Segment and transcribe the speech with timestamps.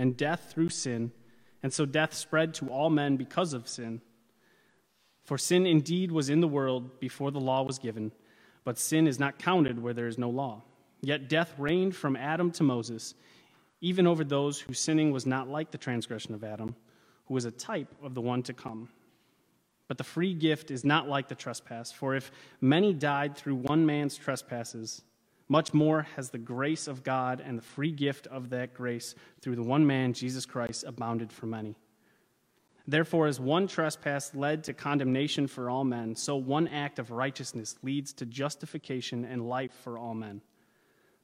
[0.00, 1.12] and death through sin,
[1.62, 4.00] and so death spread to all men because of sin.
[5.24, 8.10] For sin indeed was in the world before the law was given,
[8.64, 10.62] but sin is not counted where there is no law.
[11.02, 13.14] Yet death reigned from Adam to Moses,
[13.82, 16.74] even over those whose sinning was not like the transgression of Adam,
[17.26, 18.88] who was a type of the one to come.
[19.86, 22.32] But the free gift is not like the trespass, for if
[22.62, 25.02] many died through one man's trespasses,
[25.50, 29.56] much more has the grace of God and the free gift of that grace through
[29.56, 31.74] the one man, Jesus Christ, abounded for many.
[32.86, 37.76] Therefore, as one trespass led to condemnation for all men, so one act of righteousness
[37.82, 40.40] leads to justification and life for all men.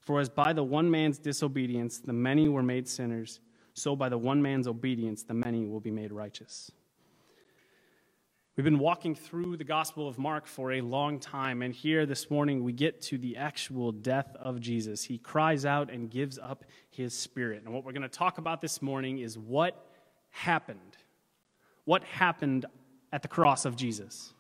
[0.01, 3.39] For as by the one man's disobedience the many were made sinners,
[3.75, 6.73] so by the one man's obedience the many will be made righteous.
[8.57, 12.31] We've been walking through the Gospel of Mark for a long time, and here this
[12.31, 15.05] morning we get to the actual death of Jesus.
[15.05, 17.65] He cries out and gives up his spirit.
[17.67, 19.87] And what we're going to talk about this morning is what
[20.31, 20.97] happened.
[21.85, 22.65] What happened
[23.13, 24.33] at the cross of Jesus?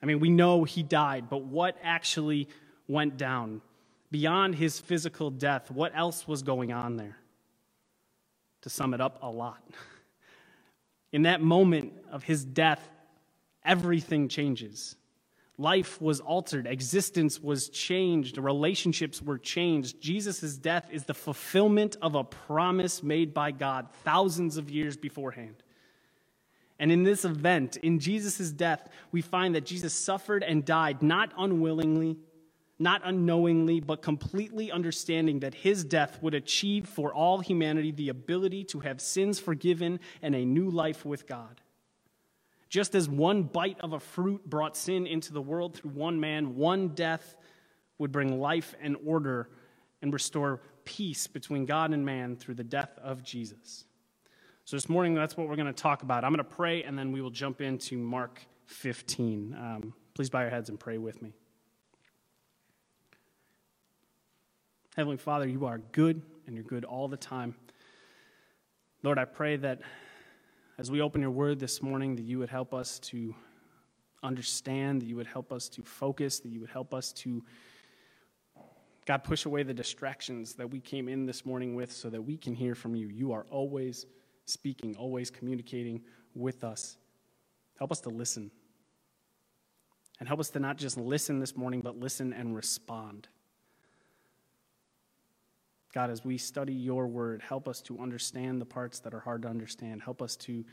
[0.00, 2.48] I mean, we know he died, but what actually
[2.86, 3.60] went down?
[4.12, 7.18] Beyond his physical death, what else was going on there?
[8.62, 9.64] To sum it up, a lot.
[11.12, 12.88] In that moment of his death,
[13.64, 14.96] everything changes.
[15.56, 20.00] Life was altered, existence was changed, relationships were changed.
[20.00, 25.62] Jesus' death is the fulfillment of a promise made by God thousands of years beforehand.
[26.80, 31.32] And in this event, in Jesus' death, we find that Jesus suffered and died not
[31.38, 32.16] unwillingly,
[32.80, 38.64] not unknowingly, but completely understanding that his death would achieve for all humanity the ability
[38.64, 41.60] to have sins forgiven and a new life with God.
[42.74, 46.56] Just as one bite of a fruit brought sin into the world through one man,
[46.56, 47.36] one death
[47.98, 49.48] would bring life and order
[50.02, 53.84] and restore peace between God and man through the death of Jesus.
[54.64, 56.24] So, this morning, that's what we're going to talk about.
[56.24, 59.54] I'm going to pray, and then we will jump into Mark 15.
[59.56, 61.32] Um, please bow your heads and pray with me.
[64.96, 67.54] Heavenly Father, you are good and you're good all the time.
[69.04, 69.80] Lord, I pray that
[70.76, 73.34] as we open your word this morning, that you would help us to
[74.22, 77.44] understand, that you would help us to focus, that you would help us to,
[79.06, 82.36] God, push away the distractions that we came in this morning with so that we
[82.36, 83.08] can hear from you.
[83.08, 84.06] You are always
[84.46, 86.02] speaking, always communicating
[86.34, 86.96] with us.
[87.78, 88.50] Help us to listen.
[90.18, 93.28] And help us to not just listen this morning, but listen and respond.
[95.94, 99.42] God, as we study your word, help us to understand the parts that are hard
[99.42, 100.02] to understand.
[100.02, 100.64] Help us to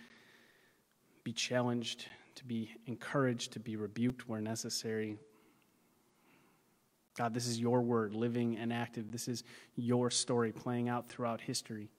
[1.24, 5.20] be challenged, to be encouraged, to be rebuked where necessary.
[7.16, 9.12] God, this is your word, living and active.
[9.12, 9.44] This is
[9.76, 11.92] your story playing out throughout history.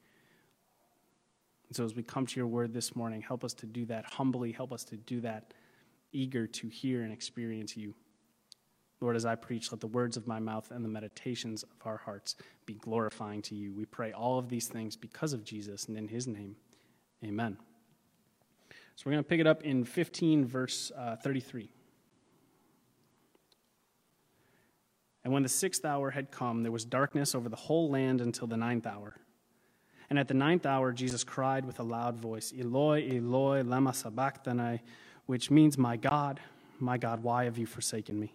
[1.68, 4.04] And so, as we come to your word this morning, help us to do that
[4.04, 4.50] humbly.
[4.50, 5.54] Help us to do that
[6.10, 7.94] eager to hear and experience you.
[9.02, 11.96] Lord, as I preach, let the words of my mouth and the meditations of our
[11.96, 12.36] hearts
[12.66, 13.72] be glorifying to you.
[13.74, 16.54] We pray all of these things because of Jesus and in his name.
[17.24, 17.58] Amen.
[18.94, 21.68] So we're going to pick it up in 15, verse uh, 33.
[25.24, 28.46] And when the sixth hour had come, there was darkness over the whole land until
[28.46, 29.16] the ninth hour.
[30.10, 34.80] And at the ninth hour, Jesus cried with a loud voice, Eloi, Eloi, lama sabachthani,
[35.26, 36.38] which means, My God,
[36.78, 38.34] my God, why have you forsaken me?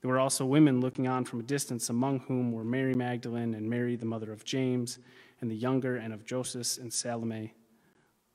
[0.00, 3.68] There were also women looking on from a distance, among whom were Mary Magdalene and
[3.68, 4.98] Mary, the mother of James,
[5.40, 7.54] and the younger, and of Joseph and Salome.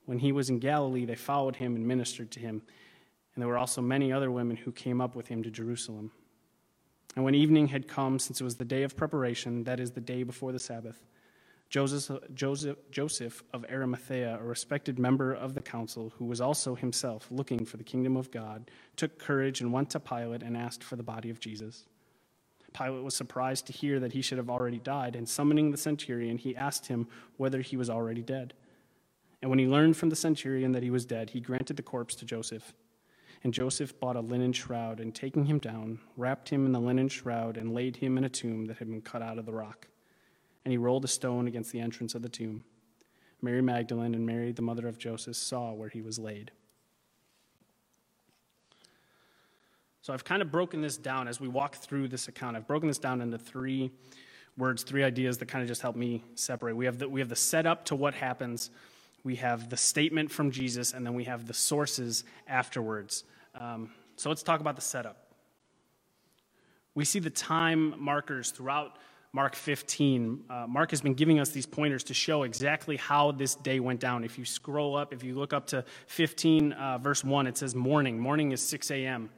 [0.05, 2.61] When he was in Galilee, they followed him and ministered to him.
[3.34, 6.11] And there were also many other women who came up with him to Jerusalem.
[7.16, 10.02] And when evening had come, since it was the day of preparation, that is, the
[10.02, 11.03] day before the Sabbath,
[11.72, 17.29] Joseph, Joseph, Joseph of Arimathea, a respected member of the council, who was also himself
[17.32, 20.97] looking for the kingdom of God, took courage and went to Pilate and asked for
[20.97, 21.85] the body of Jesus.
[22.73, 26.38] Pilate was surprised to hear that he should have already died, and summoning the centurion,
[26.38, 27.08] he asked him
[27.38, 28.53] whether he was already dead.
[29.41, 32.16] And when he learned from the centurion that he was dead, he granted the corpse
[32.16, 32.73] to Joseph.
[33.46, 37.08] And Joseph bought a linen shroud, and taking him down, wrapped him in the linen
[37.08, 39.88] shroud, and laid him in a tomb that had been cut out of the rock
[40.63, 42.63] and he rolled a stone against the entrance of the tomb.
[43.41, 46.52] Mary Magdalene and Mary, the mother of Joseph, saw where he was laid.
[50.03, 52.58] So I've kind of broken this down as we walk through this account.
[52.58, 53.91] I've broken this down into three
[54.58, 56.75] words, three ideas that kind of just help me separate.
[56.75, 58.72] We have the, we have the setup to what happens,
[59.23, 63.23] we have the statement from Jesus, and then we have the sources afterwards.
[63.55, 65.17] Um, so let's talk about the setup.
[66.93, 68.97] We see the time markers throughout
[69.33, 70.43] Mark 15.
[70.49, 74.01] Uh, Mark has been giving us these pointers to show exactly how this day went
[74.01, 74.25] down.
[74.25, 77.73] If you scroll up, if you look up to 15, uh, verse 1, it says
[77.73, 78.19] morning.
[78.19, 79.29] Morning is 6 a.m.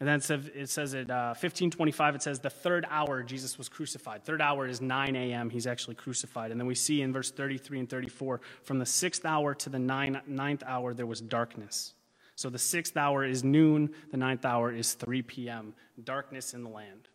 [0.00, 0.20] And then
[0.54, 4.24] it says at uh, 1525, it says the third hour Jesus was crucified.
[4.24, 5.50] Third hour is 9 a.m.
[5.50, 6.52] He's actually crucified.
[6.52, 9.78] And then we see in verse 33 and 34, from the sixth hour to the
[9.80, 11.94] nine, ninth hour, there was darkness.
[12.36, 15.74] So the sixth hour is noon, the ninth hour is 3 p.m.
[16.04, 17.08] Darkness in the land.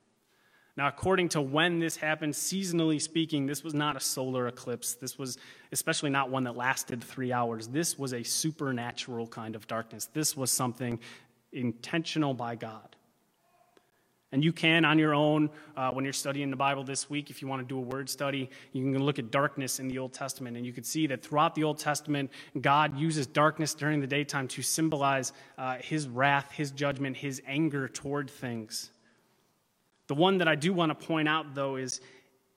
[0.75, 4.95] Now, according to when this happened, seasonally speaking, this was not a solar eclipse.
[4.95, 5.37] This was
[5.71, 7.67] especially not one that lasted three hours.
[7.67, 10.09] This was a supernatural kind of darkness.
[10.13, 10.99] This was something
[11.51, 12.95] intentional by God.
[14.31, 17.43] And you can, on your own, uh, when you're studying the Bible this week, if
[17.43, 20.11] you want to do a word study, you can look at darkness in the Old
[20.11, 20.57] Testament.
[20.57, 24.47] And you can see that throughout the Old Testament, God uses darkness during the daytime
[24.47, 28.89] to symbolize uh, his wrath, his judgment, his anger toward things.
[30.07, 32.01] The one that I do want to point out, though, is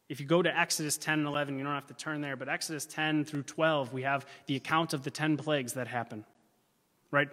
[0.09, 2.49] if you go to Exodus 10 and 11, you don't have to turn there, but
[2.49, 6.25] Exodus 10 through 12, we have the account of the 10 plagues that happen.
[7.11, 7.29] Right?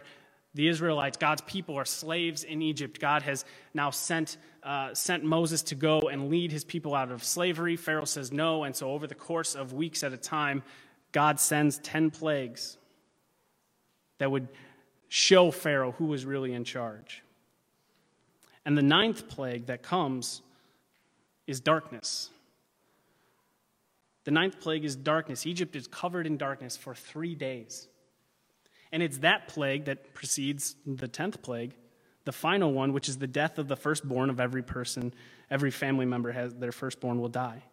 [0.55, 2.99] The Israelites, God's people, are slaves in Egypt.
[2.99, 3.43] God has
[3.73, 7.75] now sent, uh, sent Moses to go and lead his people out of slavery.
[7.75, 10.63] Pharaoh says no, and so over the course of weeks at a time,
[11.11, 12.77] God sends 10 plagues
[14.19, 14.47] that would
[15.07, 17.22] show Pharaoh who was really in charge.
[18.65, 20.41] And the ninth plague that comes
[21.47, 22.29] is darkness.
[24.23, 25.45] The ninth plague is darkness.
[25.45, 27.87] Egypt is covered in darkness for three days.
[28.91, 31.73] And it's that plague that precedes the tenth plague,
[32.25, 35.13] the final one, which is the death of the firstborn of every person.
[35.49, 37.63] Every family member has their firstborn will die.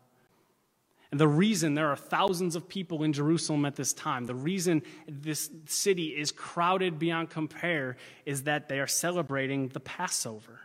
[1.11, 4.83] And the reason there are thousands of people in Jerusalem at this time, the reason
[5.09, 10.61] this city is crowded beyond compare, is that they are celebrating the Passover.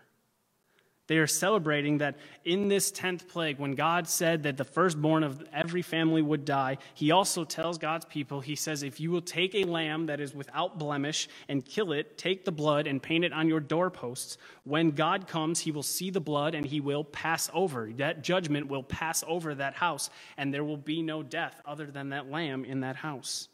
[1.07, 2.15] They are celebrating that
[2.45, 6.79] in this 10th plague, when God said that the firstborn of every family would die,
[6.95, 10.33] he also tells God's people, he says, if you will take a lamb that is
[10.33, 14.91] without blemish and kill it, take the blood and paint it on your doorposts, when
[14.91, 17.91] God comes, he will see the blood and he will pass over.
[17.97, 22.09] That judgment will pass over that house, and there will be no death other than
[22.09, 23.47] that lamb in that house.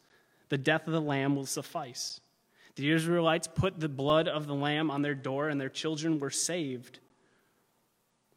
[0.48, 2.21] The death of the lamb will suffice.
[2.75, 6.30] The Israelites put the blood of the lamb on their door, and their children were
[6.30, 7.00] saved.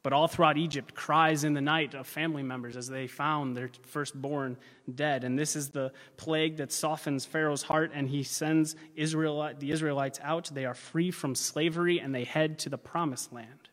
[0.05, 3.71] But all throughout Egypt, cries in the night of family members as they found their
[3.85, 4.59] firstborn
[4.95, 5.25] dead.
[5.25, 10.21] And this is the plague that softens Pharaoh's heart, and he sends Israel, the Israelites
[10.23, 10.51] out.
[10.53, 13.71] They are free from slavery, and they head to the promised land.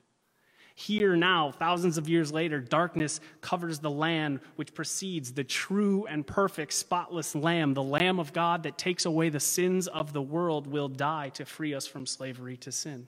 [0.74, 6.26] Here now, thousands of years later, darkness covers the land which precedes the true and
[6.26, 7.74] perfect, spotless Lamb.
[7.74, 11.44] The Lamb of God that takes away the sins of the world will die to
[11.44, 13.08] free us from slavery to sin.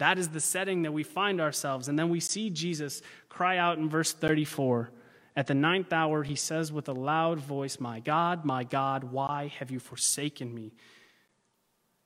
[0.00, 1.88] That is the setting that we find ourselves.
[1.88, 4.90] And then we see Jesus cry out in verse 34.
[5.36, 9.52] At the ninth hour, he says with a loud voice, My God, my God, why
[9.58, 10.72] have you forsaken me?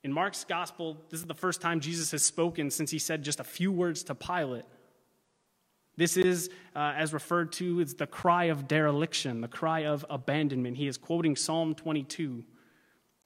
[0.03, 3.39] In Mark's gospel, this is the first time Jesus has spoken since he said just
[3.39, 4.65] a few words to Pilate.
[5.95, 10.75] This is, uh, as referred to, it's the cry of dereliction, the cry of abandonment.
[10.75, 12.43] He is quoting Psalm 22,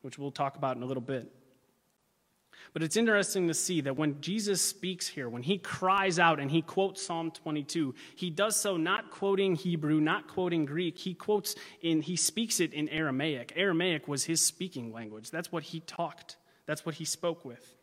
[0.03, 1.33] which we'll talk about in a little bit.
[2.73, 6.51] But it's interesting to see that when Jesus speaks here, when he cries out and
[6.51, 10.97] he quotes Psalm 22, he does so not quoting Hebrew, not quoting Greek.
[10.97, 13.53] He quotes in, he speaks it in Aramaic.
[13.55, 15.31] Aramaic was his speaking language.
[15.31, 17.75] That's what he talked, that's what he spoke with.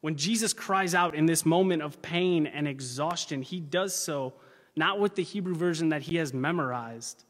[0.00, 4.34] When Jesus cries out in this moment of pain and exhaustion, he does so
[4.74, 7.24] not with the Hebrew version that he has memorized,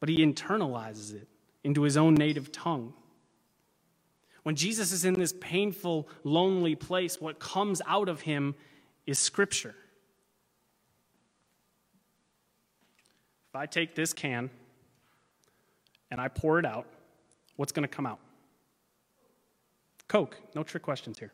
[0.00, 1.28] but he internalizes it
[1.64, 2.94] into his own native tongue.
[4.42, 8.54] When Jesus is in this painful, lonely place, what comes out of him
[9.06, 9.74] is Scripture.
[13.48, 14.50] If I take this can
[16.10, 16.86] and I pour it out,
[17.56, 18.20] what's going to come out?
[20.06, 20.38] Coke.
[20.54, 21.32] No trick questions here.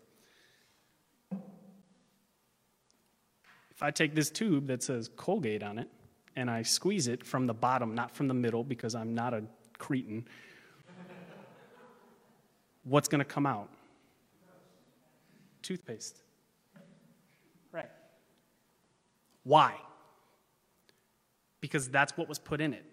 [3.71, 5.89] If I take this tube that says Colgate on it
[6.37, 9.43] and I squeeze it from the bottom, not from the middle because I'm not a
[9.79, 10.27] cretin,
[12.85, 13.69] what's going to come out?
[15.63, 16.21] Toothpaste.
[17.73, 17.91] Right.
[19.43, 19.75] Why?
[21.61, 22.85] Because that's what was put in it.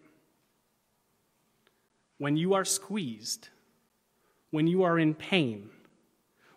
[2.21, 3.49] when you are squeezed,
[4.51, 5.71] when you are in pain,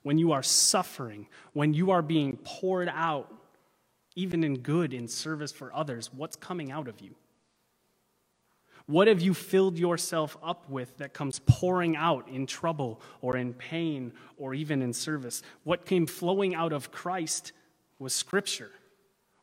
[0.03, 3.33] when you are suffering, when you are being poured out,
[4.15, 7.15] even in good in service for others, what's coming out of you?
[8.87, 13.55] What have you filled yourself up with that comes pouring out in trouble or in
[13.55, 15.43] pain or even in service?
[15.63, 17.53] What came flowing out of Christ
[17.99, 18.71] was Scripture,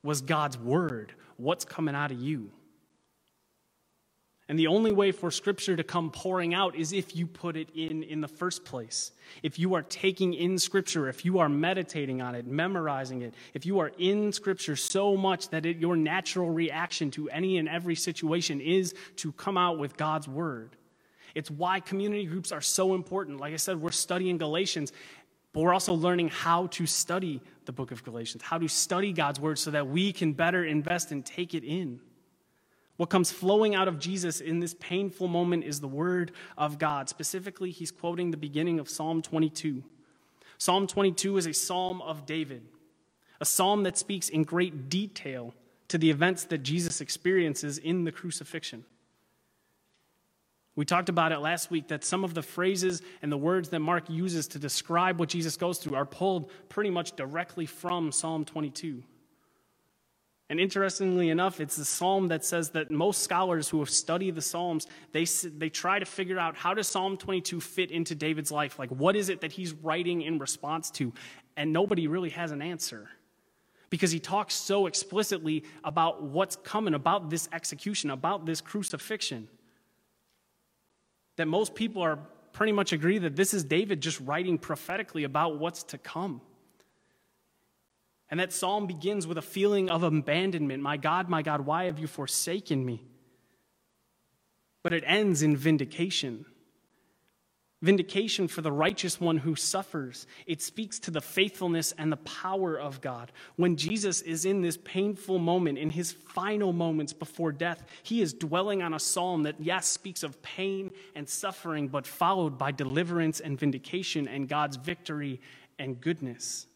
[0.04, 1.14] was God's Word.
[1.38, 2.52] What's coming out of you?
[4.52, 7.70] And the only way for Scripture to come pouring out is if you put it
[7.74, 9.14] in in the first place.
[9.44, 13.66] If you are taking in Scripture, if you are meditating on it, memorizing it, if
[13.66, 17.96] you are in Scripture so much that it, your natural reaction to any and every
[17.96, 20.76] situation is to come out with God's Word.
[21.34, 23.40] It's why community groups are so important.
[23.40, 24.92] Like I said, we're studying Galatians,
[25.54, 29.40] but we're also learning how to study the book of Galatians, how to study God's
[29.40, 32.02] Word so that we can better invest and take it in.
[33.02, 37.10] What comes flowing out of Jesus in this painful moment is the word of God.
[37.10, 39.82] Specifically, he's quoting the beginning of Psalm 22.
[40.60, 42.62] Psalm 22 is a psalm of David,
[43.40, 45.56] a psalm that speaks in great detail
[45.88, 48.86] to the events that Jesus experiences in the crucifixion.
[50.76, 53.80] We talked about it last week that some of the phrases and the words that
[53.80, 58.46] Mark uses to describe what Jesus goes through are pulled pretty much directly from Psalm
[58.46, 59.02] 22.
[60.52, 64.42] And interestingly enough, it's the psalm that says that most scholars who have studied the
[64.42, 68.78] psalms, they, they try to figure out how does Psalm 22 fit into David's life?
[68.78, 71.14] Like, what is it that he's writing in response to?
[71.56, 73.08] And nobody really has an answer
[73.90, 79.48] because he talks so explicitly about what's coming, about this execution, about this crucifixion,
[81.38, 82.20] that most people are
[82.52, 86.42] pretty much agree that this is David just writing prophetically about what's to come.
[88.32, 90.82] And that psalm begins with a feeling of abandonment.
[90.82, 93.04] My God, my God, why have you forsaken me?
[94.84, 96.46] But it ends in vindication.
[97.82, 100.28] Vindication for the righteous one who suffers.
[100.46, 103.32] It speaks to the faithfulness and the power of God.
[103.58, 108.34] When Jesus is in this painful moment, in his final moments before death, he is
[108.34, 113.40] dwelling on a psalm that, yes, speaks of pain and suffering, but followed by deliverance
[113.40, 115.42] and vindication and God's victory
[115.78, 116.68] and goodness.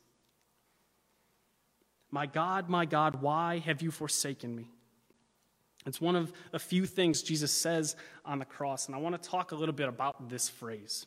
[2.12, 4.70] My God, my God, why have you forsaken me?
[5.86, 7.96] It's one of a few things Jesus says
[8.26, 11.06] on the cross, and I want to talk a little bit about this phrase.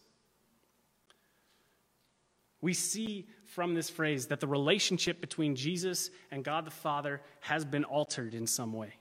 [2.60, 7.64] We see from this phrase that the relationship between Jesus and God the Father has
[7.64, 8.94] been altered in some way.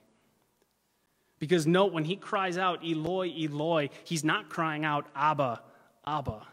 [1.38, 5.62] Because note, when he cries out, Eloi, Eloi, he's not crying out, Abba,
[6.06, 6.46] Abba.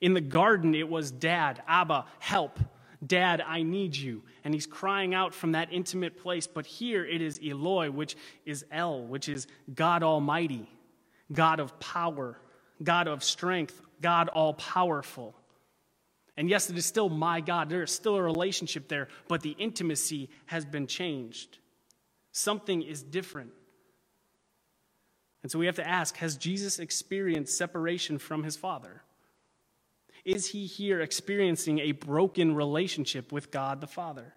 [0.00, 2.58] In the garden, it was Dad, Abba, help.
[3.04, 4.22] Dad, I need you.
[4.44, 6.46] And he's crying out from that intimate place.
[6.46, 10.68] But here it is Eloi, which is El, which is God Almighty,
[11.32, 12.38] God of power,
[12.82, 15.34] God of strength, God all powerful.
[16.36, 17.70] And yes, it is still my God.
[17.70, 21.58] There is still a relationship there, but the intimacy has been changed.
[22.32, 23.52] Something is different.
[25.42, 29.02] And so we have to ask Has Jesus experienced separation from his Father?
[30.26, 34.34] Is he here experiencing a broken relationship with God the Father?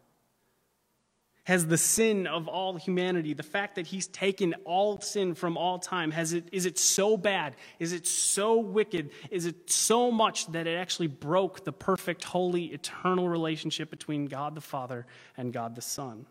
[1.46, 5.80] Has the sin of all humanity, the fact that he's taken all sin from all
[5.80, 7.56] time, has it, is it so bad?
[7.80, 9.10] Is it so wicked?
[9.32, 14.54] Is it so much that it actually broke the perfect, holy, eternal relationship between God
[14.54, 16.28] the Father and God the Son?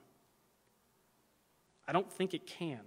[1.88, 2.82] I don't think it can.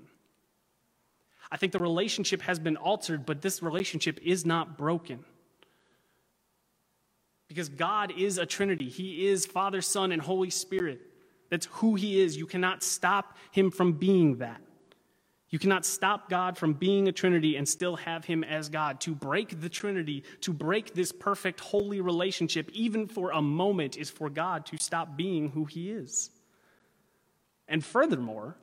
[1.52, 5.26] I think the relationship has been altered, but this relationship is not broken.
[7.52, 8.88] Because God is a Trinity.
[8.88, 11.02] He is Father, Son, and Holy Spirit.
[11.50, 12.38] That's who He is.
[12.38, 14.62] You cannot stop Him from being that.
[15.50, 19.02] You cannot stop God from being a Trinity and still have Him as God.
[19.02, 24.10] To break the Trinity, to break this perfect, holy relationship, even for a moment, is
[24.10, 26.30] for God to stop being who He is.
[27.68, 28.56] And furthermore,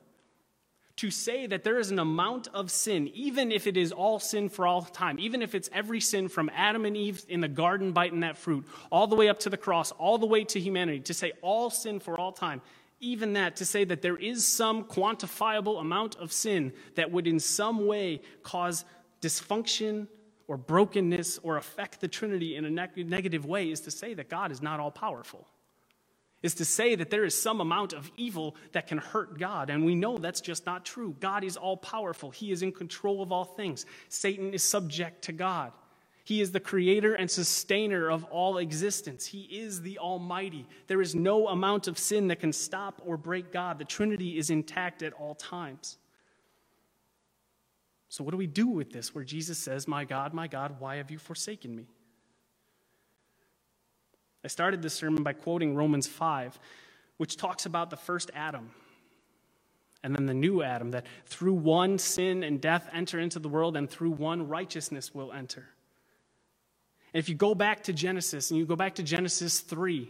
[0.99, 4.49] to say that there is an amount of sin, even if it is all sin
[4.49, 7.93] for all time, even if it's every sin from Adam and Eve in the garden
[7.93, 10.99] biting that fruit, all the way up to the cross, all the way to humanity,
[10.99, 12.61] to say all sin for all time,
[12.99, 17.39] even that, to say that there is some quantifiable amount of sin that would in
[17.39, 18.83] some way cause
[19.21, 20.05] dysfunction
[20.49, 24.51] or brokenness or affect the Trinity in a negative way, is to say that God
[24.51, 25.47] is not all powerful
[26.41, 29.69] is to say that there is some amount of evil that can hurt God.
[29.69, 31.15] And we know that's just not true.
[31.19, 33.85] God is all powerful, He is in control of all things.
[34.07, 35.71] Satan is subject to God.
[36.23, 39.25] He is the creator and sustainer of all existence.
[39.25, 40.67] He is the Almighty.
[40.85, 43.79] There is no amount of sin that can stop or break God.
[43.79, 45.97] The Trinity is intact at all times.
[48.09, 50.97] So, what do we do with this where Jesus says, My God, my God, why
[50.97, 51.87] have you forsaken me?
[54.43, 56.59] I started this sermon by quoting Romans 5,
[57.17, 58.71] which talks about the first Adam
[60.01, 63.75] and then the new Adam, that through one sin and death enter into the world,
[63.75, 65.67] and through one righteousness will enter.
[67.13, 70.09] And if you go back to Genesis and you go back to Genesis 3,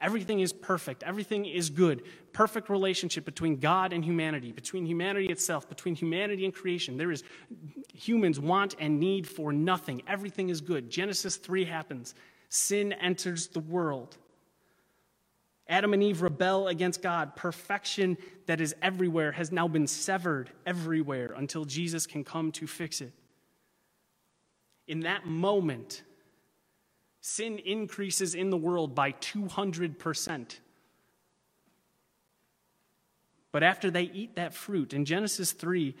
[0.00, 1.02] Everything is perfect.
[1.02, 2.02] Everything is good.
[2.32, 6.96] Perfect relationship between God and humanity, between humanity itself, between humanity and creation.
[6.96, 7.22] There is
[7.92, 10.02] humans want and need for nothing.
[10.08, 10.88] Everything is good.
[10.88, 12.14] Genesis 3 happens.
[12.50, 14.18] Sin enters the world.
[15.68, 17.36] Adam and Eve rebel against God.
[17.36, 23.00] Perfection that is everywhere has now been severed everywhere until Jesus can come to fix
[23.00, 23.12] it.
[24.88, 26.02] In that moment,
[27.20, 30.58] sin increases in the world by 200%.
[33.52, 35.94] But after they eat that fruit, in Genesis 3,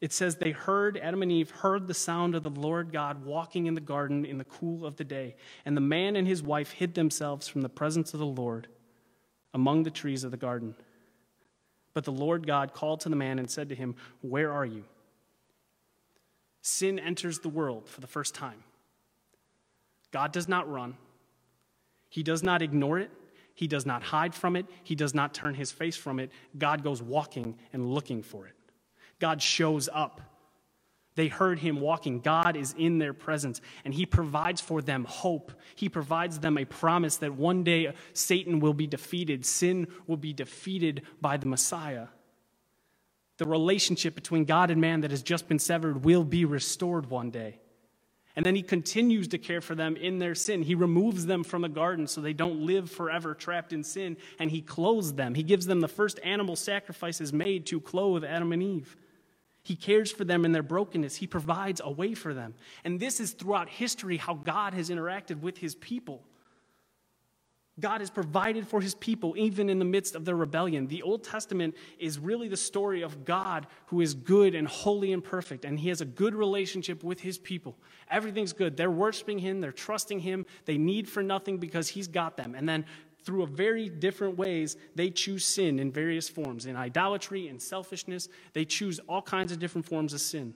[0.00, 3.66] it says they heard, Adam and Eve heard the sound of the Lord God walking
[3.66, 5.36] in the garden in the cool of the day.
[5.64, 8.68] And the man and his wife hid themselves from the presence of the Lord
[9.54, 10.74] among the trees of the garden.
[11.94, 14.84] But the Lord God called to the man and said to him, Where are you?
[16.60, 18.64] Sin enters the world for the first time.
[20.10, 20.96] God does not run,
[22.10, 23.10] He does not ignore it,
[23.54, 26.30] He does not hide from it, He does not turn His face from it.
[26.58, 28.55] God goes walking and looking for it.
[29.18, 30.20] God shows up.
[31.14, 32.20] They heard him walking.
[32.20, 35.50] God is in their presence, and he provides for them hope.
[35.74, 40.34] He provides them a promise that one day Satan will be defeated, sin will be
[40.34, 42.08] defeated by the Messiah.
[43.38, 47.30] The relationship between God and man that has just been severed will be restored one
[47.30, 47.60] day.
[48.34, 50.62] And then he continues to care for them in their sin.
[50.62, 54.50] He removes them from the garden so they don't live forever trapped in sin, and
[54.50, 55.34] he clothes them.
[55.34, 58.96] He gives them the first animal sacrifices made to clothe Adam and Eve.
[59.66, 61.16] He cares for them in their brokenness.
[61.16, 62.54] He provides a way for them.
[62.84, 66.22] And this is throughout history how God has interacted with his people.
[67.80, 70.86] God has provided for his people even in the midst of their rebellion.
[70.86, 75.22] The Old Testament is really the story of God who is good and holy and
[75.22, 77.76] perfect, and he has a good relationship with his people.
[78.08, 78.76] Everything's good.
[78.76, 82.54] They're worshiping him, they're trusting him, they need for nothing because he's got them.
[82.54, 82.86] And then
[83.26, 86.64] through a very different ways, they choose sin in various forms.
[86.64, 90.54] In idolatry and selfishness, they choose all kinds of different forms of sin.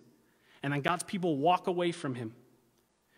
[0.62, 2.32] And then God's people walk away from him.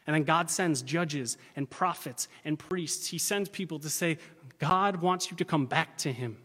[0.07, 3.07] And then God sends judges and prophets and priests.
[3.07, 4.19] He sends people to say,
[4.59, 6.37] God wants you to come back to Him.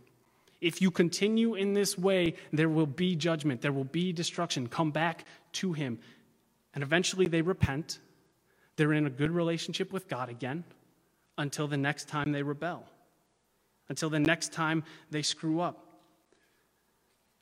[0.61, 4.67] If you continue in this way, there will be judgment, there will be destruction.
[4.67, 5.99] Come back to Him.
[6.73, 7.99] And eventually they repent.
[8.75, 10.63] They're in a good relationship with God again
[11.37, 12.85] until the next time they rebel,
[13.89, 15.87] until the next time they screw up.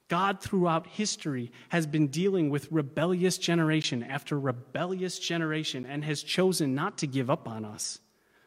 [0.07, 6.75] God, throughout history, has been dealing with rebellious generation after rebellious generation and has chosen
[6.75, 7.99] not to give up on us,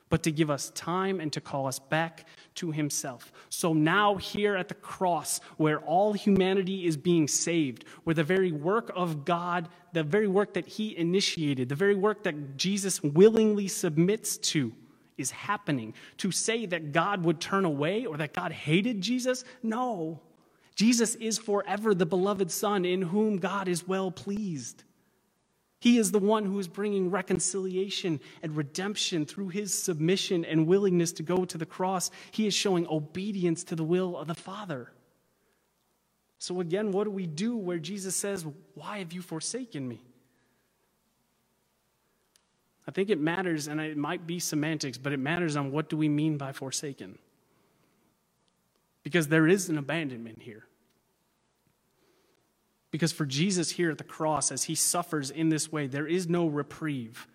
[0.09, 3.33] but to give us time and to call us back to Himself.
[3.49, 8.53] So now, here at the cross, where all humanity is being saved, where the very
[8.53, 13.67] work of God, the very work that He initiated, the very work that Jesus willingly
[13.67, 14.73] submits to,
[15.19, 15.95] is happening.
[16.19, 20.21] To say that God would turn away or that God hated Jesus, no.
[20.75, 24.85] Jesus is forever the beloved Son in whom God is well pleased.
[25.81, 31.13] He is the one who is bringing reconciliation and redemption through his submission and willingness
[31.13, 32.11] to go to the cross.
[32.33, 34.93] He is showing obedience to the will of the Father.
[36.39, 40.01] So, again, what do we do where Jesus says, Why have you forsaken me?
[42.89, 45.97] I think it matters, and it might be semantics, but it matters on what do
[45.99, 47.19] we mean by forsaken.
[49.03, 50.65] Because there is an abandonment here.
[52.91, 56.31] Because for Jesus here at the cross, as he suffers in this way, there is
[56.31, 57.29] no reprieve.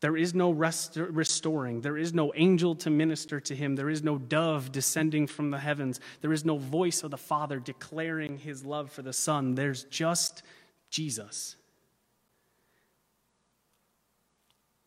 [0.00, 1.82] There is no rest- restoring.
[1.82, 3.76] There is no angel to minister to him.
[3.76, 6.00] There is no dove descending from the heavens.
[6.22, 9.54] There is no voice of the Father declaring his love for the Son.
[9.56, 10.42] There's just
[10.88, 11.56] Jesus.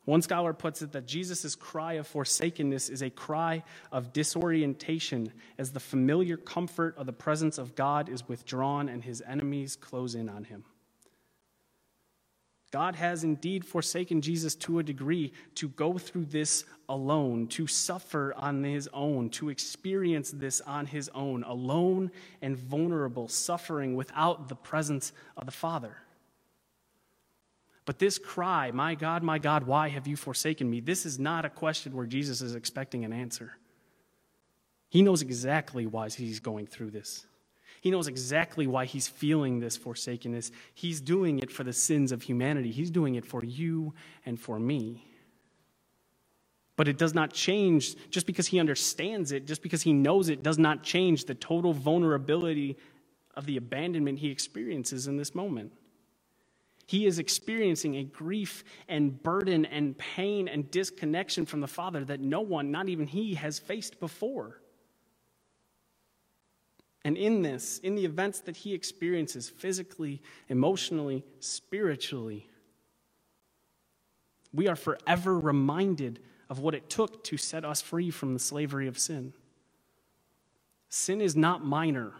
[0.05, 5.71] One scholar puts it that Jesus' cry of forsakenness is a cry of disorientation as
[5.71, 10.27] the familiar comfort of the presence of God is withdrawn and his enemies close in
[10.27, 10.65] on him.
[12.73, 18.33] God has indeed forsaken Jesus to a degree to go through this alone, to suffer
[18.35, 22.11] on his own, to experience this on his own, alone
[22.41, 25.97] and vulnerable, suffering without the presence of the Father.
[27.85, 30.79] But this cry, My God, my God, why have you forsaken me?
[30.79, 33.57] This is not a question where Jesus is expecting an answer.
[34.89, 37.25] He knows exactly why he's going through this.
[37.81, 40.51] He knows exactly why he's feeling this forsakenness.
[40.73, 43.93] He's doing it for the sins of humanity, he's doing it for you
[44.25, 45.05] and for me.
[46.75, 50.41] But it does not change just because he understands it, just because he knows it,
[50.41, 52.77] does not change the total vulnerability
[53.35, 55.71] of the abandonment he experiences in this moment.
[56.85, 62.19] He is experiencing a grief and burden and pain and disconnection from the Father that
[62.19, 64.59] no one, not even he, has faced before.
[67.05, 72.47] And in this, in the events that he experiences physically, emotionally, spiritually,
[74.53, 76.19] we are forever reminded
[76.49, 79.33] of what it took to set us free from the slavery of sin.
[80.89, 82.13] Sin is not minor.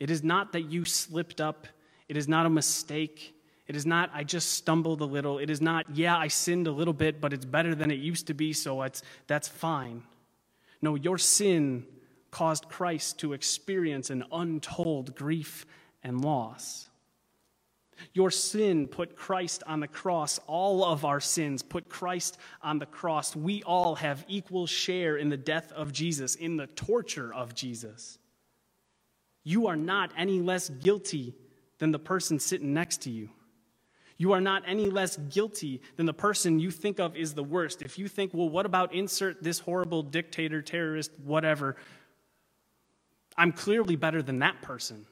[0.00, 1.66] It is not that you slipped up.
[2.08, 3.34] It is not a mistake.
[3.66, 5.38] It is not, I just stumbled a little.
[5.38, 8.28] It is not, yeah, I sinned a little bit, but it's better than it used
[8.28, 10.02] to be, so it's, that's fine.
[10.80, 11.84] No, your sin
[12.30, 15.66] caused Christ to experience an untold grief
[16.02, 16.88] and loss.
[18.12, 20.38] Your sin put Christ on the cross.
[20.46, 23.34] All of our sins put Christ on the cross.
[23.34, 28.18] We all have equal share in the death of Jesus, in the torture of Jesus.
[29.44, 31.34] You are not any less guilty
[31.78, 33.28] than the person sitting next to you.
[34.18, 37.82] You are not any less guilty than the person you think of is the worst.
[37.82, 41.76] If you think, well, what about insert this horrible dictator, terrorist, whatever?
[43.36, 45.06] I'm clearly better than that person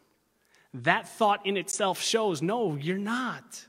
[0.74, 3.64] that thought in itself shows no, you're not.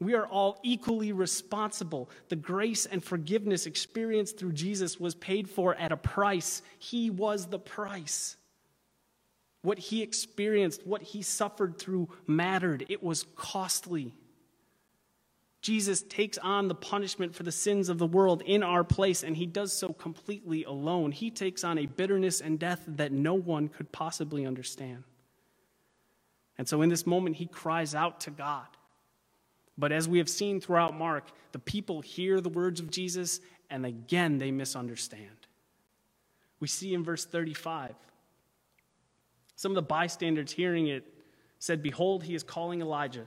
[0.00, 2.08] We are all equally responsible.
[2.28, 6.62] The grace and forgiveness experienced through Jesus was paid for at a price.
[6.78, 8.36] He was the price.
[9.62, 12.86] What he experienced, what he suffered through mattered.
[12.88, 14.14] It was costly.
[15.60, 19.36] Jesus takes on the punishment for the sins of the world in our place, and
[19.36, 21.12] he does so completely alone.
[21.12, 25.04] He takes on a bitterness and death that no one could possibly understand.
[26.56, 28.66] And so in this moment, he cries out to God.
[29.76, 33.86] But as we have seen throughout Mark, the people hear the words of Jesus and
[33.86, 35.46] again they misunderstand.
[36.58, 37.94] We see in verse 35
[39.60, 41.04] some of the bystanders hearing it
[41.58, 43.26] said, Behold, he is calling Elijah.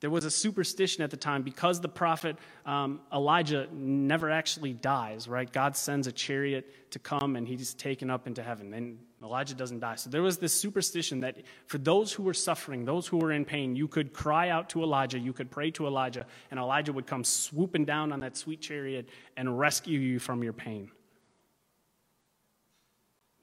[0.00, 5.28] There was a superstition at the time because the prophet um, Elijah never actually dies,
[5.28, 5.50] right?
[5.50, 8.74] God sends a chariot to come and he's taken up into heaven.
[8.74, 9.94] And Elijah doesn't die.
[9.94, 13.46] So there was this superstition that for those who were suffering, those who were in
[13.46, 17.06] pain, you could cry out to Elijah, you could pray to Elijah, and Elijah would
[17.06, 20.90] come swooping down on that sweet chariot and rescue you from your pain.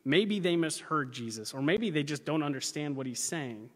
[0.05, 3.69] Maybe they misheard Jesus, or maybe they just don't understand what he's saying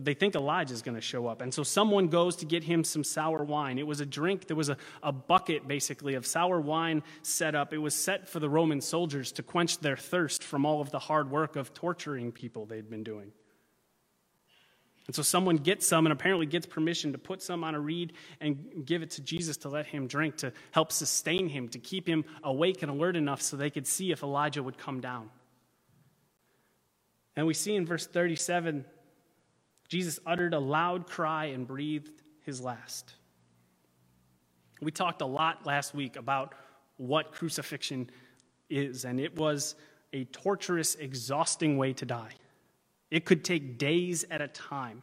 [0.00, 1.42] but they think Elijah's going to show up.
[1.42, 3.78] And so someone goes to get him some sour wine.
[3.78, 7.74] It was a drink, there was a, a bucket basically of sour wine set up.
[7.74, 10.98] It was set for the Roman soldiers to quench their thirst from all of the
[10.98, 13.32] hard work of torturing people they'd been doing.
[15.10, 18.12] And so someone gets some and apparently gets permission to put some on a reed
[18.40, 22.08] and give it to Jesus to let him drink, to help sustain him, to keep
[22.08, 25.28] him awake and alert enough so they could see if Elijah would come down.
[27.34, 28.84] And we see in verse 37
[29.88, 33.12] Jesus uttered a loud cry and breathed his last.
[34.80, 36.54] We talked a lot last week about
[36.98, 38.10] what crucifixion
[38.68, 39.74] is, and it was
[40.12, 42.30] a torturous, exhausting way to die.
[43.10, 45.02] It could take days at a time.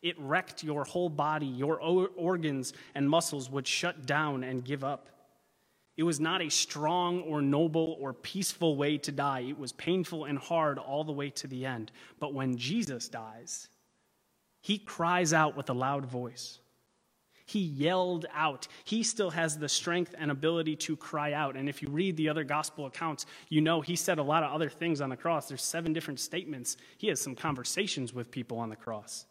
[0.00, 5.08] It wrecked your whole body, your organs and muscles would shut down and give up.
[5.96, 9.40] It was not a strong or noble or peaceful way to die.
[9.40, 11.90] It was painful and hard all the way to the end.
[12.20, 13.68] But when Jesus dies,
[14.60, 16.60] he cries out with a loud voice.
[17.48, 18.68] He yelled out.
[18.84, 21.56] He still has the strength and ability to cry out.
[21.56, 24.52] And if you read the other gospel accounts, you know he said a lot of
[24.52, 25.48] other things on the cross.
[25.48, 26.76] There's seven different statements.
[26.98, 29.24] He has some conversations with people on the cross.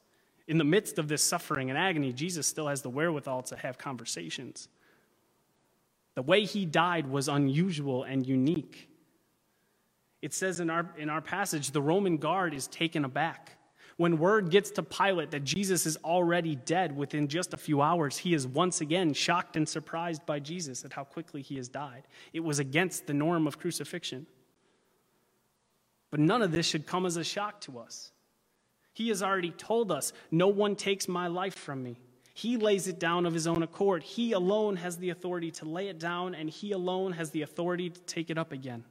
[0.48, 3.78] In the midst of this suffering and agony, Jesus still has the wherewithal to have
[3.78, 4.68] conversations.
[6.16, 8.90] The way he died was unusual and unique.
[10.24, 13.57] It says in our, in our passage, the Roman guard is taken aback.
[13.98, 18.18] When word gets to Pilate that Jesus is already dead within just a few hours,
[18.18, 22.04] he is once again shocked and surprised by Jesus at how quickly he has died.
[22.32, 24.28] It was against the norm of crucifixion.
[26.12, 28.12] But none of this should come as a shock to us.
[28.94, 31.98] He has already told us, No one takes my life from me.
[32.36, 34.04] He lays it down of his own accord.
[34.04, 37.90] He alone has the authority to lay it down, and he alone has the authority
[37.90, 38.84] to take it up again.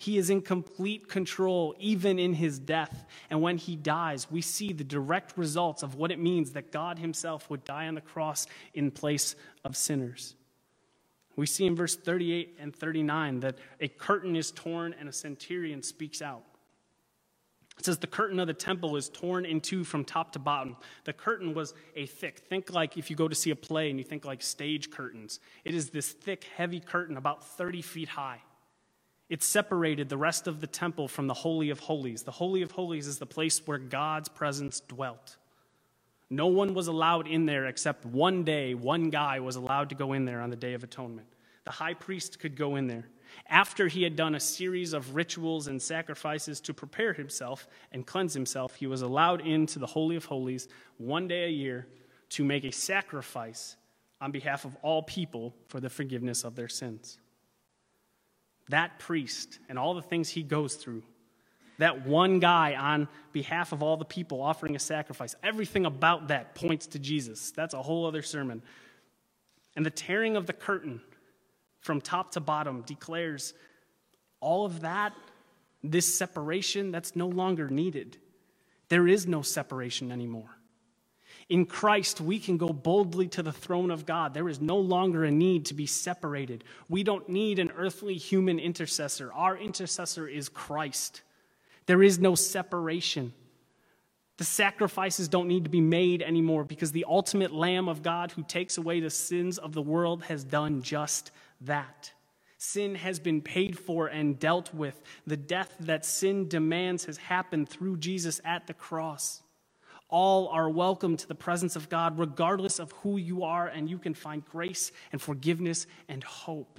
[0.00, 3.04] He is in complete control, even in his death.
[3.28, 6.98] And when he dies, we see the direct results of what it means that God
[6.98, 10.36] himself would die on the cross in place of sinners.
[11.36, 15.82] We see in verse 38 and 39 that a curtain is torn and a centurion
[15.82, 16.44] speaks out.
[17.78, 20.78] It says the curtain of the temple is torn in two from top to bottom.
[21.04, 23.98] The curtain was a thick, think like if you go to see a play and
[23.98, 25.40] you think like stage curtains.
[25.62, 28.40] It is this thick, heavy curtain about 30 feet high.
[29.30, 32.24] It separated the rest of the temple from the Holy of Holies.
[32.24, 35.38] The Holy of Holies is the place where God's presence dwelt.
[36.28, 40.12] No one was allowed in there except one day, one guy was allowed to go
[40.12, 41.28] in there on the Day of Atonement.
[41.64, 43.06] The high priest could go in there
[43.46, 48.34] after he had done a series of rituals and sacrifices to prepare himself and cleanse
[48.34, 51.86] himself, he was allowed into the Holy of Holies one day a year
[52.30, 53.76] to make a sacrifice
[54.20, 57.18] on behalf of all people for the forgiveness of their sins.
[58.70, 61.02] That priest and all the things he goes through,
[61.78, 66.54] that one guy on behalf of all the people offering a sacrifice, everything about that
[66.54, 67.52] points to Jesus.
[67.52, 68.62] That's a whole other sermon.
[69.76, 71.00] And the tearing of the curtain
[71.80, 73.54] from top to bottom declares
[74.40, 75.14] all of that,
[75.82, 78.18] this separation, that's no longer needed.
[78.88, 80.59] There is no separation anymore.
[81.50, 84.34] In Christ, we can go boldly to the throne of God.
[84.34, 86.62] There is no longer a need to be separated.
[86.88, 89.32] We don't need an earthly human intercessor.
[89.32, 91.22] Our intercessor is Christ.
[91.86, 93.34] There is no separation.
[94.36, 98.44] The sacrifices don't need to be made anymore because the ultimate Lamb of God who
[98.44, 101.32] takes away the sins of the world has done just
[101.62, 102.12] that.
[102.58, 105.02] Sin has been paid for and dealt with.
[105.26, 109.42] The death that sin demands has happened through Jesus at the cross.
[110.10, 113.98] All are welcome to the presence of God, regardless of who you are, and you
[113.98, 116.78] can find grace and forgiveness and hope.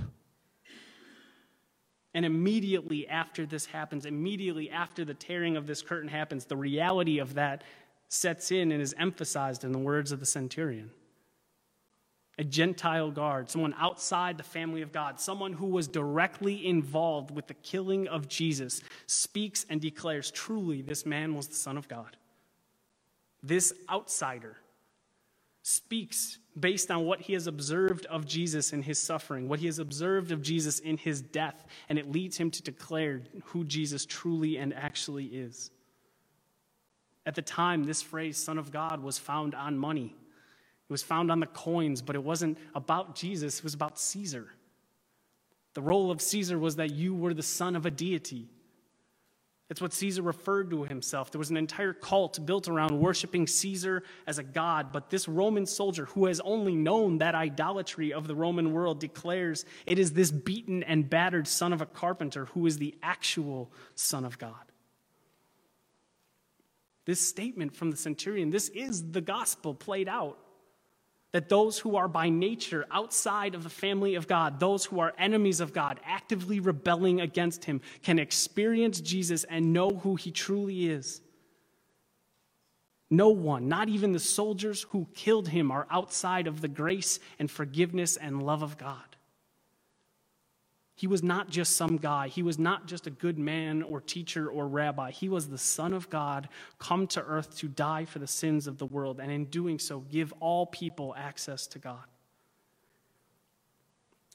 [2.13, 7.19] And immediately after this happens, immediately after the tearing of this curtain happens, the reality
[7.19, 7.63] of that
[8.09, 10.91] sets in and is emphasized in the words of the centurion
[12.37, 17.45] a Gentile guard, someone outside the family of God, someone who was directly involved with
[17.45, 22.17] the killing of Jesus, speaks and declares truly this man was the Son of God.
[23.43, 24.57] This outsider
[25.63, 29.79] speaks based on what he has observed of Jesus in his suffering, what he has
[29.79, 34.57] observed of Jesus in his death, and it leads him to declare who Jesus truly
[34.57, 35.71] and actually is.
[37.25, 40.15] At the time, this phrase, Son of God, was found on money.
[40.89, 44.49] It was found on the coins, but it wasn't about Jesus, it was about Caesar.
[45.73, 48.49] The role of Caesar was that you were the son of a deity.
[49.71, 51.31] It's what Caesar referred to himself.
[51.31, 55.65] There was an entire cult built around worshiping Caesar as a god, but this Roman
[55.65, 60.29] soldier, who has only known that idolatry of the Roman world, declares it is this
[60.29, 64.73] beaten and battered son of a carpenter who is the actual Son of God.
[67.05, 70.37] This statement from the centurion, this is the gospel played out
[71.31, 75.13] that those who are by nature outside of the family of God, those who are
[75.17, 80.87] enemies of God, actively rebelling against Him, can experience Jesus and know who He truly
[80.87, 81.21] is.
[83.09, 87.49] No one, not even the soldiers who killed Him, are outside of the grace and
[87.49, 89.10] forgiveness and love of God.
[91.01, 92.27] He was not just some guy.
[92.27, 95.09] He was not just a good man or teacher or rabbi.
[95.09, 98.77] He was the Son of God, come to earth to die for the sins of
[98.77, 102.03] the world, and in doing so, give all people access to God.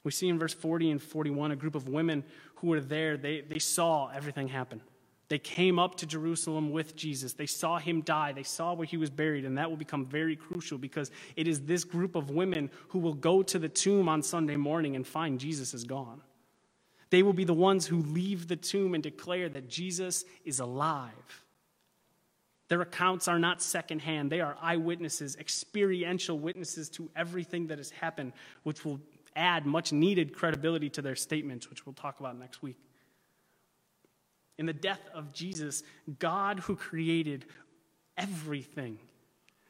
[0.02, 2.24] We see in verse 40 and 41 a group of women
[2.56, 3.16] who were there.
[3.16, 4.80] They, they saw everything happen.
[5.28, 7.32] They came up to Jerusalem with Jesus.
[7.32, 8.32] They saw him die.
[8.32, 11.60] They saw where he was buried, and that will become very crucial because it is
[11.60, 15.38] this group of women who will go to the tomb on Sunday morning and find
[15.38, 16.22] Jesus is gone.
[17.10, 21.44] They will be the ones who leave the tomb and declare that Jesus is alive.
[22.68, 28.32] Their accounts are not secondhand, they are eyewitnesses, experiential witnesses to everything that has happened,
[28.64, 29.00] which will
[29.36, 32.78] add much needed credibility to their statements, which we'll talk about next week.
[34.58, 35.84] In the death of Jesus,
[36.18, 37.44] God, who created
[38.16, 38.98] everything,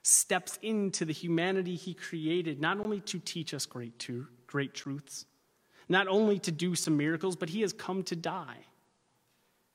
[0.03, 5.27] steps into the humanity he created, not only to teach us great, to, great truths
[5.88, 8.59] not only to do some miracles, but he has come to die.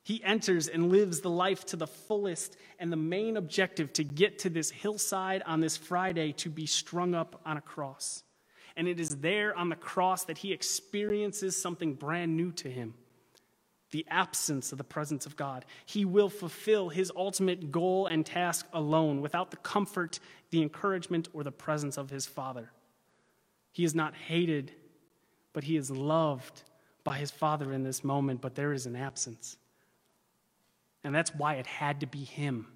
[0.03, 4.39] He enters and lives the life to the fullest, and the main objective to get
[4.39, 8.23] to this hillside on this Friday to be strung up on a cross.
[8.75, 12.95] And it is there on the cross that he experiences something brand new to him
[13.91, 15.65] the absence of the presence of God.
[15.85, 20.19] He will fulfill his ultimate goal and task alone without the comfort,
[20.49, 22.71] the encouragement, or the presence of his Father.
[23.73, 24.71] He is not hated
[25.53, 26.63] but he is loved
[27.03, 29.57] by his father in this moment, but there is an absence.
[31.03, 32.67] And that's why it had to be him.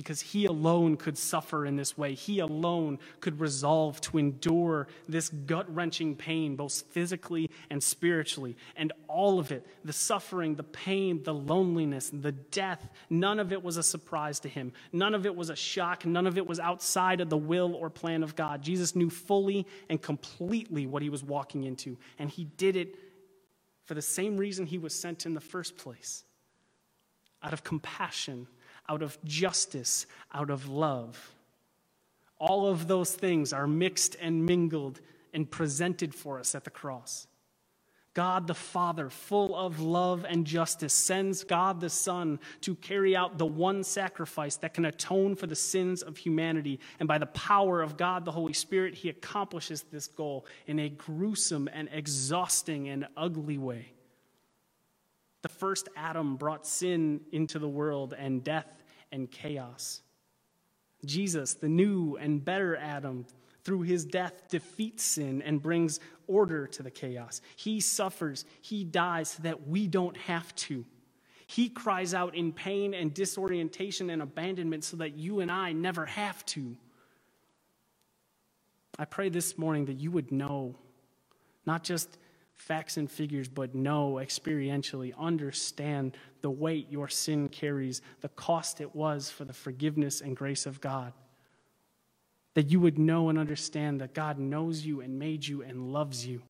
[0.00, 2.14] Because he alone could suffer in this way.
[2.14, 8.56] He alone could resolve to endure this gut wrenching pain, both physically and spiritually.
[8.76, 13.62] And all of it the suffering, the pain, the loneliness, the death none of it
[13.62, 14.72] was a surprise to him.
[14.90, 16.06] None of it was a shock.
[16.06, 18.62] None of it was outside of the will or plan of God.
[18.62, 22.96] Jesus knew fully and completely what he was walking into, and he did it
[23.84, 26.24] for the same reason he was sent in the first place
[27.42, 28.46] out of compassion
[28.90, 31.32] out of justice, out of love.
[32.38, 35.00] All of those things are mixed and mingled
[35.32, 37.28] and presented for us at the cross.
[38.12, 43.38] God the Father, full of love and justice, sends God the Son to carry out
[43.38, 46.80] the one sacrifice that can atone for the sins of humanity.
[46.98, 50.88] And by the power of God the Holy Spirit, he accomplishes this goal in a
[50.88, 53.92] gruesome and exhausting and ugly way.
[55.42, 58.79] The first Adam brought sin into the world and death
[59.12, 60.02] and chaos.
[61.04, 63.26] Jesus, the new and better Adam,
[63.64, 67.40] through his death defeats sin and brings order to the chaos.
[67.56, 70.84] He suffers, he dies so that we don't have to.
[71.46, 76.06] He cries out in pain and disorientation and abandonment so that you and I never
[76.06, 76.76] have to.
[78.98, 80.76] I pray this morning that you would know,
[81.66, 82.18] not just
[82.54, 88.94] facts and figures, but know experientially, understand the weight your sin carries, the cost it
[88.94, 91.12] was for the forgiveness and grace of God.
[92.54, 96.26] That you would know and understand that God knows you and made you and loves
[96.26, 96.42] you.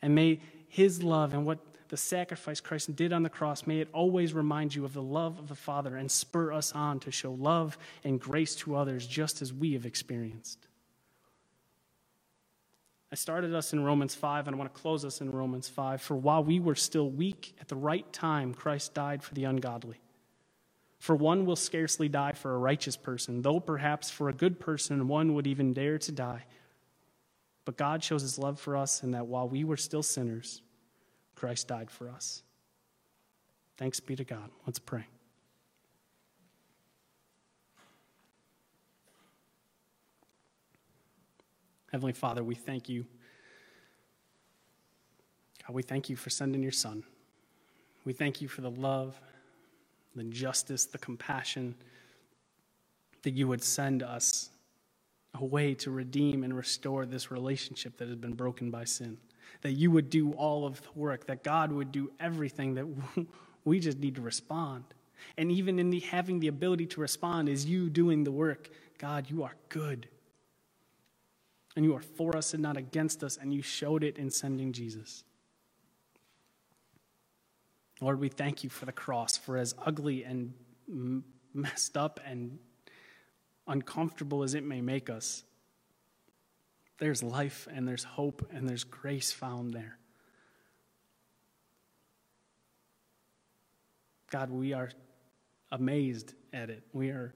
[0.00, 1.58] And may his love and what
[1.88, 5.38] the sacrifice Christ did on the cross, may it always remind you of the love
[5.38, 9.42] of the Father and spur us on to show love and grace to others just
[9.42, 10.66] as we have experienced.
[13.14, 16.02] I started us in Romans 5, and I want to close us in Romans 5.
[16.02, 20.00] For while we were still weak, at the right time, Christ died for the ungodly.
[20.98, 25.06] For one will scarcely die for a righteous person, though perhaps for a good person
[25.06, 26.44] one would even dare to die.
[27.64, 30.60] But God shows his love for us in that while we were still sinners,
[31.36, 32.42] Christ died for us.
[33.76, 34.50] Thanks be to God.
[34.66, 35.06] Let's pray.
[41.94, 43.06] Heavenly Father, we thank you.
[45.64, 47.04] God, we thank you for sending your Son.
[48.04, 49.14] We thank you for the love,
[50.16, 51.76] the justice, the compassion
[53.22, 54.50] that you would send us
[55.34, 59.16] a way to redeem and restore this relationship that has been broken by sin.
[59.60, 62.88] That you would do all of the work, that God would do everything, that
[63.64, 64.82] we just need to respond.
[65.38, 68.68] And even in the having the ability to respond is you doing the work.
[68.98, 70.08] God, you are good
[71.76, 74.72] and you are for us and not against us, and you showed it in sending
[74.72, 75.24] Jesus.
[78.00, 80.52] Lord, we thank you for the cross, for as ugly and
[81.52, 82.58] messed up and
[83.66, 85.44] uncomfortable as it may make us,
[86.98, 89.98] there's life and there's hope and there's grace found there.
[94.30, 94.90] God, we are
[95.70, 96.82] amazed at it.
[96.92, 97.34] We are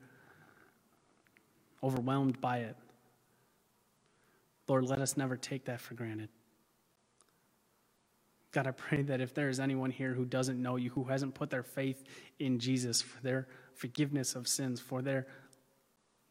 [1.82, 2.76] overwhelmed by it.
[4.68, 6.28] Lord, let us never take that for granted.
[8.50, 11.34] God, I pray that if there is anyone here who doesn't know you, who hasn't
[11.34, 12.04] put their faith
[12.38, 15.26] in Jesus for their forgiveness of sins, for their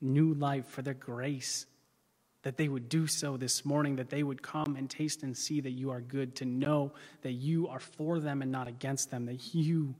[0.02, 1.66] new life, for their grace,
[2.44, 5.60] that they would do so this morning, that they would come and taste and see
[5.62, 9.26] that you are good, to know that you are for them and not against them,
[9.26, 9.96] that you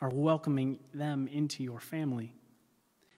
[0.00, 2.34] are welcoming them into your family.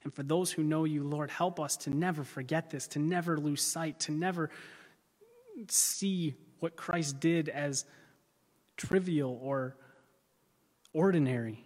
[0.05, 3.39] And for those who know you, Lord, help us to never forget this, to never
[3.39, 4.51] lose sight, to never
[5.69, 7.87] see what Christ did as
[8.77, 9.77] trivial or
[10.93, 11.65] ordinary.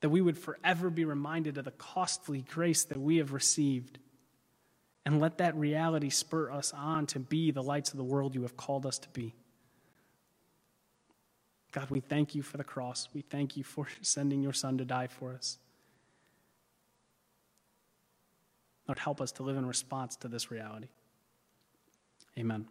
[0.00, 3.98] That we would forever be reminded of the costly grace that we have received.
[5.04, 8.42] And let that reality spur us on to be the lights of the world you
[8.42, 9.32] have called us to be.
[11.70, 13.08] God, we thank you for the cross.
[13.14, 15.58] We thank you for sending your Son to die for us.
[18.88, 20.88] Lord, help us to live in response to this reality.
[22.38, 22.66] Amen.